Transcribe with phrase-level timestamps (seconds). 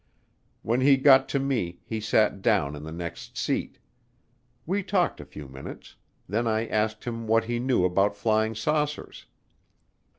[0.63, 3.77] When he got to me he sat down in the next seat.
[4.65, 5.95] We talked a few minutes;
[6.27, 9.27] then I asked him what he knew about flying saucers.